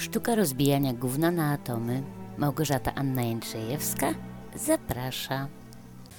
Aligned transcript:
Sztuka 0.00 0.34
rozbijania 0.34 0.92
gówna 0.92 1.30
na 1.30 1.52
atomy. 1.52 2.02
Małgorzata 2.38 2.94
Anna 2.94 3.22
Jędrzejewska 3.22 4.14
zaprasza. 4.66 5.48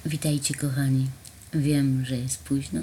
Witajcie 0.06 0.54
kochani. 0.54 1.06
Wiem, 1.54 2.04
że 2.04 2.16
jest 2.16 2.42
późno, 2.42 2.80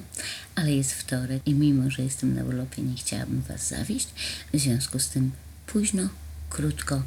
ale 0.55 0.71
jest 0.71 0.93
wtorek 0.93 1.41
i 1.45 1.53
mimo, 1.53 1.89
że 1.89 2.03
jestem 2.03 2.35
na 2.35 2.43
urlopie, 2.43 2.81
nie 2.81 2.95
chciałabym 2.95 3.41
Was 3.41 3.67
zawieść. 3.67 4.07
W 4.53 4.59
związku 4.59 4.99
z 4.99 5.09
tym 5.09 5.31
późno, 5.67 6.09
krótko 6.49 7.01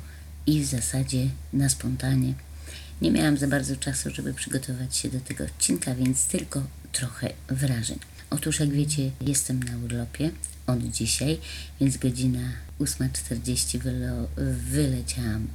i 0.46 0.61
w 0.61 0.66
zasadzie 0.66 1.27
na 1.52 1.68
spontanie. 1.68 2.34
Nie 3.02 3.11
miałam 3.11 3.36
za 3.36 3.48
bardzo 3.48 3.77
czasu, 3.77 4.11
żeby 4.11 4.34
przygotować 4.34 4.96
się 4.96 5.09
do 5.09 5.20
tego 5.20 5.45
odcinka, 5.45 5.95
więc 5.95 6.27
tylko 6.27 6.62
trochę 6.93 7.32
wrażeń. 7.48 7.98
Otóż, 8.32 8.60
jak 8.60 8.70
wiecie, 8.70 9.10
jestem 9.20 9.62
na 9.62 9.78
urlopie 9.78 10.30
od 10.66 10.82
dzisiaj, 10.82 11.38
więc 11.80 11.96
godzina 11.96 12.40
8.40 12.80 13.78
wylo- 13.78 14.26
wyleciałam 14.70 15.48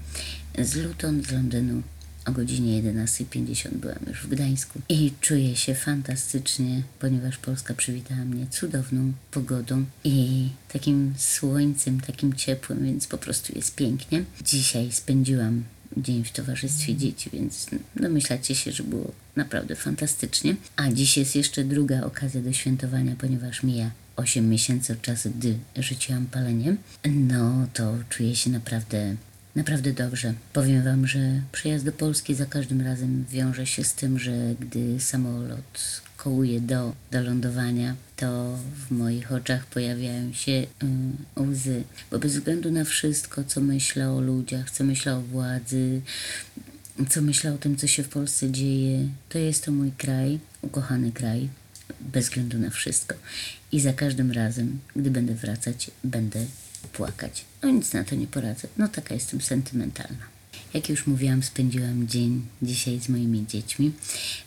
z 0.59 0.75
Luton, 0.75 1.23
z 1.23 1.31
Londynu. 1.31 1.81
O 2.25 2.31
godzinie 2.31 2.83
11.50 2.83 3.69
byłam 3.77 3.99
już 4.07 4.23
w 4.23 4.27
Gdańsku 4.29 4.81
i 4.89 5.11
czuję 5.21 5.55
się 5.55 5.75
fantastycznie, 5.75 6.83
ponieważ 6.99 7.38
Polska 7.38 7.73
przywitała 7.73 8.25
mnie 8.25 8.47
cudowną 8.47 9.13
pogodą 9.31 9.85
i 10.03 10.47
takim 10.73 11.13
słońcem, 11.17 12.02
takim 12.02 12.33
ciepłym, 12.33 12.83
więc 12.83 13.07
po 13.07 13.17
prostu 13.17 13.53
jest 13.55 13.75
pięknie. 13.75 14.23
Dzisiaj 14.45 14.91
spędziłam 14.91 15.63
dzień 16.03 16.23
w 16.23 16.31
towarzystwie 16.31 16.95
dzieci, 16.95 17.29
więc 17.33 17.67
domyślacie 17.95 18.55
się, 18.55 18.71
że 18.71 18.83
było 18.83 19.11
naprawdę 19.35 19.75
fantastycznie. 19.75 20.55
A 20.75 20.91
dziś 20.91 21.17
jest 21.17 21.35
jeszcze 21.35 21.63
druga 21.63 22.01
okazja 22.01 22.41
do 22.41 22.53
świętowania, 22.53 23.15
ponieważ 23.17 23.63
mija 23.63 23.91
8 24.15 24.49
miesięcy 24.49 24.93
od 24.93 25.02
czasu, 25.02 25.31
gdy 25.38 25.57
rzuciłam 25.75 26.25
paleniem. 26.25 26.77
No 27.05 27.67
to 27.73 27.93
czuję 28.09 28.35
się 28.35 28.49
naprawdę 28.49 29.15
Naprawdę 29.57 29.93
dobrze. 29.93 30.33
Powiem 30.53 30.83
Wam, 30.83 31.07
że 31.07 31.19
przyjazd 31.52 31.85
do 31.85 31.91
Polski 31.91 32.35
za 32.35 32.45
każdym 32.45 32.81
razem 32.81 33.25
wiąże 33.29 33.66
się 33.66 33.83
z 33.83 33.94
tym, 33.94 34.19
że 34.19 34.31
gdy 34.59 35.00
samolot 35.00 36.02
kołuje 36.28 36.61
do, 36.61 36.94
do 37.11 37.22
lądowania, 37.22 37.95
to 38.16 38.58
w 38.88 38.92
moich 38.92 39.31
oczach 39.31 39.66
pojawiają 39.66 40.34
się 40.34 40.52
y, 40.52 40.67
łzy. 41.42 41.84
Bo 42.11 42.19
bez 42.19 42.34
względu 42.34 42.72
na 42.72 42.84
wszystko, 42.84 43.44
co 43.44 43.61
myślę 43.61 44.11
o 44.11 44.22
ludziach, 44.22 44.72
co 44.72 44.84
myślę 44.84 45.16
o 45.16 45.22
władzy, 45.22 46.02
co 47.09 47.22
myślę 47.22 47.53
o 47.53 47.58
tym, 47.58 47.78
co 47.78 47.88
się 47.88 48.03
w 48.03 48.09
Polsce 48.09 48.52
dzieje, 48.52 49.09
to 49.30 49.38
jest 49.38 49.66
to 49.66 49.72
mój 49.72 49.92
kraj, 49.92 50.39
ukochany 50.61 51.11
kraj, 51.11 51.50
bez 52.02 52.25
względu 52.25 52.59
na 52.59 52.69
wszystko. 52.69 53.16
I 53.72 53.80
za 53.80 53.94
każdym 53.94 54.31
razem, 54.31 54.80
gdy 54.95 55.12
będę 55.12 55.34
wracać, 55.34 55.91
będę 56.03 56.45
płakać. 56.94 57.45
No 57.64 57.69
nic 57.69 57.94
na 57.94 58.03
to 58.03 58.16
nie 58.16 58.28
poradzę. 58.28 58.67
No 58.78 58.88
taka 58.88 59.14
jestem 59.14 59.41
sentymentalna. 59.41 60.36
Jak 60.73 60.89
już 60.89 61.08
mówiłam, 61.08 61.44
spędziłam 61.44 62.08
dzień 62.08 62.45
dzisiaj 62.61 63.00
z 63.00 63.09
moimi 63.09 63.45
dziećmi. 63.47 63.91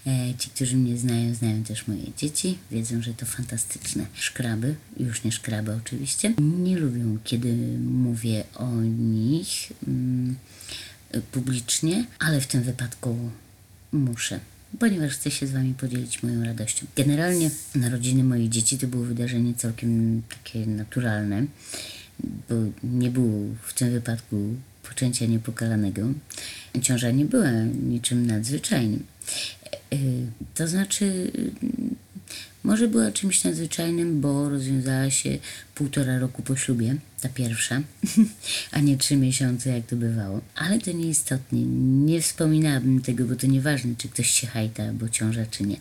E, 0.06 0.34
ci, 0.39 0.50
którzy 0.50 0.77
mnie 0.77 0.97
znają, 0.97 1.34
znają 1.34 1.64
też 1.64 1.89
moje 1.89 2.05
dzieci. 2.16 2.58
Wiedzą, 2.70 3.03
że 3.03 3.14
to 3.14 3.27
fantastyczne 3.27 4.06
szkraby. 4.14 4.75
Już 5.00 5.25
nie 5.25 5.33
szkraby 5.33 5.72
oczywiście. 5.72 6.34
Nie 6.38 6.78
lubią, 6.78 7.19
kiedy 7.25 7.53
mówię 7.78 8.44
o 8.55 8.70
nich 8.83 9.72
mm, 9.88 10.36
publicznie, 11.33 12.06
ale 12.19 12.41
w 12.41 12.47
tym 12.47 12.62
wypadku 12.62 13.31
muszę 13.92 14.41
ponieważ 14.78 15.12
chcę 15.12 15.31
się 15.31 15.47
z 15.47 15.53
Wami 15.53 15.75
podzielić 15.75 16.22
moją 16.22 16.44
radością. 16.44 16.86
Generalnie 16.97 17.50
narodziny 17.75 18.25
moich 18.25 18.48
dzieci 18.48 18.78
to 18.78 18.86
było 18.86 19.05
wydarzenie 19.05 19.55
całkiem 19.55 20.22
takie 20.28 20.66
naturalne, 20.66 21.47
bo 22.20 22.55
nie 22.83 23.11
było 23.11 23.55
w 23.62 23.75
tym 23.75 23.91
wypadku 23.91 24.55
poczęcia 24.89 25.27
niepokalanego. 25.27 26.03
Ciąża 26.83 27.11
nie 27.11 27.25
była 27.25 27.50
niczym 27.83 28.27
nadzwyczajnym. 28.27 29.03
E, 29.92 29.97
To 30.55 30.69
znaczy, 30.69 31.31
może 32.65 32.88
była 32.88 33.12
czymś 33.12 33.44
nadzwyczajnym, 33.44 34.21
bo 34.21 34.49
rozwiązała 34.49 35.10
się 35.10 35.38
półtora 35.75 36.19
roku 36.19 36.43
po 36.43 36.56
ślubie, 36.56 36.97
ta 37.21 37.28
pierwsza, 37.28 37.82
a 38.72 38.81
nie 38.81 38.97
trzy 38.97 39.16
miesiące, 39.16 39.71
jak 39.71 39.87
to 39.87 39.97
bywało. 39.97 40.41
Ale 40.54 40.78
to 40.78 40.93
nieistotnie. 40.93 41.62
Nie 42.06 42.21
wspominałabym 42.21 43.03
tego, 43.03 43.25
bo 43.25 43.37
to 43.37 43.47
nieważne, 43.47 43.94
czy 43.99 44.09
ktoś 44.09 44.31
się 44.31 44.47
hajta, 44.47 44.93
bo 44.93 45.09
ciąża, 45.09 45.47
czy 45.47 45.62
nie. 45.62 45.77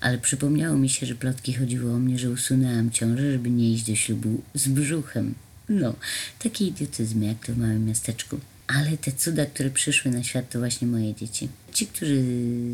Ale 0.00 0.18
przypomniało 0.18 0.78
mi 0.78 0.88
się, 0.88 1.06
że 1.06 1.14
plotki 1.14 1.54
chodziło 1.54 1.94
o 1.94 1.98
mnie, 1.98 2.18
że 2.18 2.30
usunęłam 2.30 2.90
ciążę, 2.90 3.32
żeby 3.32 3.50
nie 3.50 3.72
iść 3.72 3.86
do 3.86 3.94
ślubu 3.94 4.42
z 4.54 4.68
brzuchem. 4.68 5.34
No, 5.70 5.94
taki 6.38 6.68
idiotyzm, 6.68 7.22
jak 7.22 7.46
to 7.46 7.52
w 7.52 7.58
małym 7.58 7.86
miasteczku. 7.86 8.40
Ale 8.66 8.96
te 8.96 9.12
cuda, 9.12 9.46
które 9.46 9.70
przyszły 9.70 10.10
na 10.10 10.22
świat, 10.22 10.50
to 10.50 10.58
właśnie 10.58 10.86
moje 10.86 11.14
dzieci. 11.14 11.48
Ci, 11.72 11.86
którzy 11.86 12.24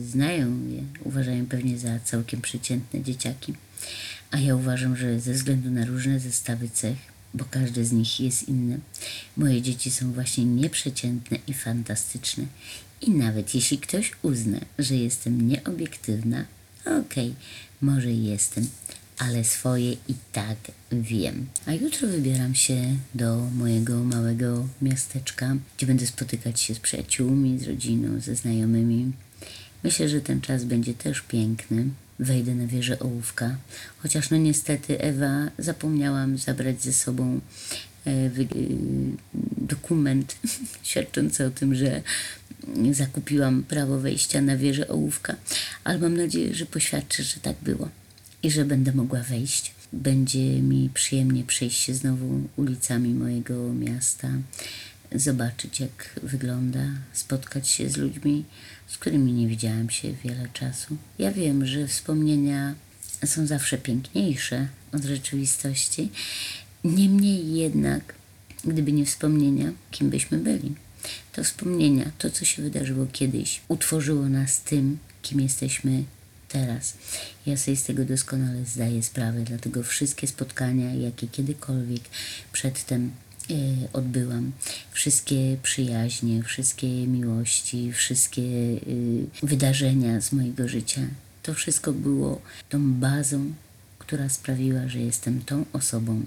znają 0.09 0.69
je, 0.69 0.83
uważają 1.05 1.47
pewnie 1.47 1.79
za 1.79 2.01
całkiem 2.01 2.41
przeciętne 2.41 3.03
dzieciaki. 3.03 3.55
A 4.31 4.39
ja 4.39 4.57
uważam, 4.57 4.97
że 4.97 5.21
ze 5.21 5.33
względu 5.33 5.71
na 5.71 5.87
różne 5.87 6.21
zestawy 6.21 6.69
cech, 6.69 6.97
bo 7.35 7.45
każde 7.45 7.85
z 7.85 7.93
nich 7.93 8.21
jest 8.21 8.49
inne, 8.49 8.79
moje 9.37 9.63
dzieci 9.63 9.91
są 9.91 10.13
właśnie 10.13 10.45
nieprzeciętne 10.45 11.39
i 11.47 11.55
fantastyczne. 11.55 12.45
I 13.01 13.11
nawet 13.11 13.55
jeśli 13.55 13.79
ktoś 13.79 14.13
uzna, 14.23 14.61
że 14.79 14.97
jestem 14.97 15.49
nieobiektywna, 15.49 16.45
okej, 16.85 17.35
może 17.81 18.13
i 18.13 18.25
jestem, 18.25 18.69
ale 19.19 19.45
swoje 19.45 19.93
i 19.93 20.15
tak 20.33 20.57
wiem. 20.93 21.47
A 21.67 21.73
jutro 21.73 22.09
wybieram 22.09 22.55
się 22.55 22.97
do 23.15 23.37
mojego 23.37 24.05
małego 24.05 24.69
miasteczka, 24.83 25.57
gdzie 25.77 25.87
będę 25.87 26.07
spotykać 26.07 26.61
się 26.61 26.75
z 26.75 26.79
przyjaciółmi, 26.79 27.59
z 27.59 27.63
rodziną, 27.63 28.21
ze 28.21 28.37
znajomymi. 28.37 29.13
Myślę, 29.85 30.09
że 30.09 30.21
ten 30.21 30.41
czas 30.41 30.65
będzie 30.65 30.95
też 30.95 31.21
piękny. 31.21 31.89
Wejdę 32.19 32.55
na 32.55 32.67
wieżę 32.67 32.99
ołówka, 32.99 33.57
chociaż 33.99 34.31
no 34.31 34.37
niestety 34.37 35.01
Ewa 35.01 35.51
zapomniałam 35.59 36.39
zabrać 36.39 36.83
ze 36.83 36.93
sobą 36.93 37.41
e, 38.07 38.11
e, 38.11 38.31
dokument 39.57 40.37
świadczący 40.83 41.47
o 41.47 41.51
tym, 41.51 41.75
że 41.75 42.03
zakupiłam 42.93 43.63
prawo 43.63 43.99
wejścia 43.99 44.41
na 44.41 44.57
wieżę 44.57 44.89
ołówka, 44.89 45.37
ale 45.85 45.99
mam 45.99 46.17
nadzieję, 46.17 46.55
że 46.55 46.67
poświadczy, 46.67 47.25
że 47.25 47.41
tak 47.41 47.57
było 47.63 47.89
i 48.47 48.51
że 48.51 48.65
będę 48.65 48.93
mogła 48.93 49.23
wejść. 49.23 49.75
Będzie 49.93 50.63
mi 50.63 50.91
przyjemnie 50.95 51.45
przejść 51.45 51.81
się 51.81 51.95
znowu 51.95 52.49
ulicami 52.57 53.15
mojego 53.15 53.73
miasta, 53.75 54.29
zobaczyć 55.13 55.81
jak 55.81 56.21
wygląda, 56.23 56.85
spotkać 57.13 57.69
się 57.69 57.89
z 57.89 57.97
ludźmi, 57.97 58.45
z 58.87 58.99
którymi 58.99 59.33
nie 59.33 59.49
widziałam 59.49 59.91
się 59.91 60.13
wiele 60.13 60.49
czasu. 60.53 60.97
Ja 61.19 61.33
wiem, 61.33 61.67
że 61.67 61.87
wspomnienia 61.87 62.75
są 63.25 63.47
zawsze 63.47 63.79
piękniejsze 63.79 64.69
od 64.93 65.05
rzeczywistości. 65.05 66.11
Niemniej 66.85 67.55
jednak, 67.55 68.15
gdyby 68.65 68.93
nie 68.93 69.07
wspomnienia, 69.07 69.73
kim 69.91 70.11
byśmy 70.11 70.39
byli? 70.39 70.75
To 71.33 71.45
wspomnienia, 71.45 72.11
to 72.19 72.31
co 72.31 72.45
się 72.45 72.63
wydarzyło 72.63 73.07
kiedyś, 73.13 73.61
utworzyło 73.69 74.29
nas 74.29 74.61
tym, 74.61 74.99
kim 75.23 75.41
jesteśmy 75.41 76.05
teraz. 76.57 76.95
Ja 77.47 77.57
sobie 77.57 77.77
z 77.77 77.83
tego 77.83 78.05
doskonale 78.05 78.65
zdaję 78.65 79.03
sprawę, 79.03 79.41
dlatego 79.41 79.83
wszystkie 79.83 80.27
spotkania, 80.27 80.95
jakie 80.95 81.27
kiedykolwiek 81.29 82.03
przedtem 82.53 83.11
e, 83.51 83.55
odbyłam, 83.93 84.53
wszystkie 84.93 85.57
przyjaźnie, 85.63 86.43
wszystkie 86.43 87.07
miłości, 87.07 87.93
wszystkie 87.93 88.43
e, 88.43 89.47
wydarzenia 89.47 90.21
z 90.21 90.33
mojego 90.33 90.69
życia, 90.69 91.01
to 91.43 91.55
wszystko 91.55 91.93
było 91.93 92.41
tą 92.69 92.93
bazą, 92.93 93.53
która 93.99 94.29
sprawiła, 94.29 94.89
że 94.89 94.99
jestem 94.99 95.41
tą 95.41 95.65
osobą, 95.73 96.25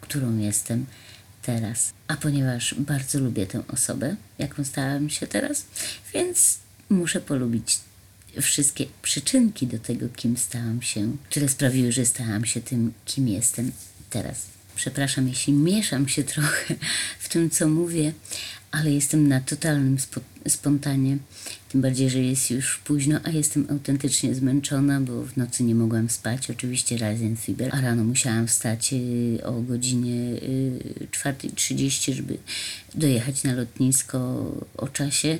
którą 0.00 0.38
jestem 0.38 0.86
teraz. 1.42 1.92
A 2.08 2.16
ponieważ 2.16 2.74
bardzo 2.74 3.18
lubię 3.18 3.46
tę 3.46 3.62
osobę, 3.68 4.16
jaką 4.38 4.64
stałam 4.64 5.10
się 5.10 5.26
teraz, 5.26 5.64
więc 6.14 6.58
muszę 6.90 7.20
polubić 7.20 7.87
wszystkie 8.40 8.86
przyczynki 9.02 9.66
do 9.66 9.78
tego, 9.78 10.08
kim 10.08 10.36
stałam 10.36 10.82
się, 10.82 11.16
które 11.30 11.48
sprawiły, 11.48 11.92
że 11.92 12.06
stałam 12.06 12.44
się 12.44 12.60
tym, 12.60 12.92
kim 13.04 13.28
jestem 13.28 13.72
teraz. 14.10 14.46
Przepraszam, 14.76 15.28
jeśli 15.28 15.52
mieszam 15.52 16.08
się 16.08 16.24
trochę 16.24 16.74
w 17.18 17.28
tym, 17.28 17.50
co 17.50 17.68
mówię, 17.68 18.12
ale 18.70 18.90
jestem 18.90 19.28
na 19.28 19.40
totalnym 19.40 19.98
spo, 19.98 20.20
spontanie. 20.48 21.18
Tym 21.68 21.80
bardziej, 21.80 22.10
że 22.10 22.18
jest 22.18 22.50
już 22.50 22.78
późno, 22.78 23.20
a 23.24 23.30
jestem 23.30 23.66
autentycznie 23.70 24.34
zmęczona, 24.34 25.00
bo 25.00 25.22
w 25.22 25.36
nocy 25.36 25.62
nie 25.62 25.74
mogłam 25.74 26.10
spać. 26.10 26.50
Oczywiście 26.50 26.96
Ryzen 26.96 27.36
Fiber, 27.36 27.70
a 27.74 27.80
rano 27.80 28.04
musiałam 28.04 28.46
wstać 28.46 28.92
y, 28.92 29.44
o 29.44 29.52
godzinie 29.52 30.14
y, 30.14 31.08
4.30, 31.10 32.12
żeby 32.12 32.38
dojechać 32.94 33.42
na 33.42 33.54
lotnisko 33.54 34.18
o 34.76 34.88
czasie 34.88 35.38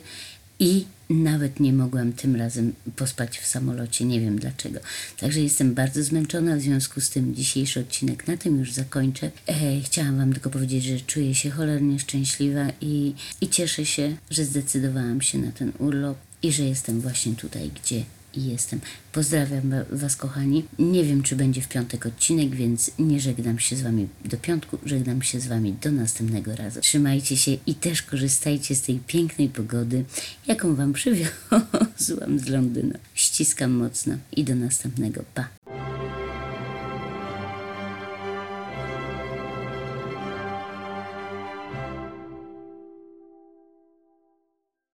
i 0.60 0.84
nawet 1.10 1.60
nie 1.60 1.72
mogłam 1.72 2.12
tym 2.12 2.36
razem 2.36 2.72
pospać 2.96 3.38
w 3.38 3.46
samolocie, 3.46 4.04
nie 4.04 4.20
wiem 4.20 4.38
dlaczego. 4.38 4.80
Także 5.20 5.40
jestem 5.40 5.74
bardzo 5.74 6.02
zmęczona, 6.02 6.56
w 6.56 6.60
związku 6.60 7.00
z 7.00 7.10
tym 7.10 7.34
dzisiejszy 7.34 7.80
odcinek 7.80 8.26
na 8.26 8.36
tym 8.36 8.58
już 8.58 8.72
zakończę. 8.72 9.30
E, 9.46 9.80
chciałam 9.80 10.18
Wam 10.18 10.32
tylko 10.32 10.50
powiedzieć, 10.50 10.84
że 10.84 11.00
czuję 11.00 11.34
się 11.34 11.50
cholernie 11.50 11.98
szczęśliwa 11.98 12.66
i, 12.80 13.14
i 13.40 13.48
cieszę 13.48 13.86
się, 13.86 14.16
że 14.30 14.44
zdecydowałam 14.44 15.20
się 15.20 15.38
na 15.38 15.52
ten 15.52 15.72
urlop 15.78 16.18
i 16.42 16.52
że 16.52 16.62
jestem 16.62 17.00
właśnie 17.00 17.32
tutaj, 17.32 17.70
gdzie 17.82 18.02
jestem. 18.34 18.80
Pozdrawiam 19.12 19.70
wa- 19.70 19.84
Was, 19.96 20.16
kochani. 20.16 20.64
Nie 20.78 21.04
wiem, 21.04 21.22
czy 21.22 21.36
będzie 21.36 21.62
w 21.62 21.68
piątek 21.68 22.06
odcinek, 22.06 22.50
więc 22.54 22.90
nie 22.98 23.20
żegnam 23.20 23.58
się 23.58 23.76
z 23.76 23.82
Wami 23.82 24.08
do 24.24 24.36
piątku, 24.36 24.78
żegnam 24.84 25.22
się 25.22 25.40
z 25.40 25.46
Wami 25.46 25.72
do 25.72 25.92
następnego 25.92 26.56
razu. 26.56 26.80
Trzymajcie 26.80 27.36
się 27.36 27.56
i 27.66 27.74
też 27.74 28.02
korzystajcie 28.02 28.74
z 28.74 28.82
tej 28.82 28.98
pięknej 29.06 29.48
pogody, 29.48 30.04
jaką 30.46 30.74
Wam 30.74 30.92
przywiozłam 30.98 32.38
z 32.38 32.48
Londynu. 32.48 32.98
Ściskam 33.14 33.70
mocno 33.70 34.14
i 34.36 34.44
do 34.44 34.54
następnego. 34.54 35.24
Pa! 35.34 35.48